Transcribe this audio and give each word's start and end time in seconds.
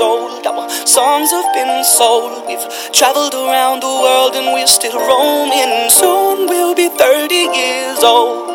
old. 0.00 0.46
Our 0.46 0.68
songs 0.86 1.30
have 1.30 1.54
been 1.54 1.84
sold. 1.84 2.46
We've 2.46 2.92
traveled 2.92 3.34
around 3.34 3.82
the 3.82 3.86
world 3.86 4.34
and 4.34 4.52
we're 4.54 4.66
still 4.66 4.98
roaming. 4.98 5.90
Soon 5.90 6.48
we'll 6.48 6.74
be 6.74 6.88
30 6.88 7.34
years 7.34 8.02
old. 8.04 8.48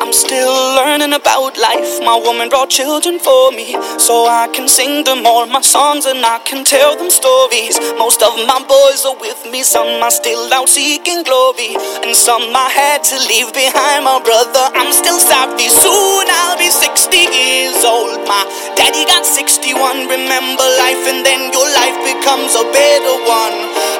I'm 0.00 0.12
still 0.12 0.76
learning 0.76 1.12
about 1.14 1.56
life. 1.56 2.00
My 2.04 2.20
woman 2.22 2.48
brought 2.48 2.68
children 2.68 3.18
for 3.18 3.50
me, 3.52 3.72
so 3.98 4.26
I 4.26 4.48
can 4.52 4.68
sing 4.68 5.04
them 5.04 5.26
all 5.26 5.46
my 5.46 5.60
songs 5.62 6.04
and 6.04 6.24
I 6.24 6.40
can 6.40 6.64
tell 6.64 6.96
them 6.96 7.10
stories. 7.10 7.78
Of 8.24 8.40
my 8.48 8.56
boys 8.64 9.04
are 9.04 9.20
with 9.20 9.44
me, 9.52 9.60
some 9.60 10.00
are 10.00 10.10
still 10.10 10.48
out 10.56 10.72
seeking 10.72 11.28
glory, 11.28 11.76
and 12.00 12.16
some 12.16 12.40
I 12.56 12.72
had 12.72 13.04
to 13.12 13.20
leave 13.28 13.52
behind. 13.52 14.08
My 14.08 14.16
brother, 14.16 14.64
I'm 14.72 14.96
still 14.96 15.20
sorry. 15.20 15.68
Soon 15.68 16.24
I'll 16.32 16.56
be 16.56 16.72
60 16.72 17.04
years 17.20 17.84
old. 17.84 18.24
My 18.24 18.48
daddy 18.80 19.04
got 19.04 19.28
61. 19.28 20.08
Remember 20.08 20.66
life, 20.80 21.04
and 21.04 21.20
then 21.20 21.52
your 21.52 21.68
life 21.76 22.00
becomes 22.00 22.56
a 22.56 22.64
better 22.72 23.16
one. 23.28 23.56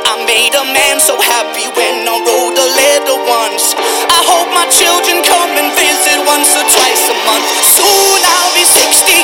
I 0.09 0.25
made 0.25 0.57
a 0.57 0.65
man 0.73 1.05
so 1.05 1.21
happy 1.21 1.69
when 1.77 2.09
I 2.09 2.17
wrote 2.25 2.57
a 2.57 2.69
letter 2.81 3.19
once. 3.29 3.77
I 4.09 4.21
hope 4.25 4.49
my 4.57 4.65
children 4.73 5.21
come 5.21 5.53
and 5.53 5.69
visit 5.77 6.25
once 6.25 6.49
or 6.57 6.65
twice 6.65 7.05
a 7.13 7.17
month. 7.29 7.45
Soon 7.77 8.21
I'll 8.25 8.57
be 8.57 8.65
60 8.65 9.24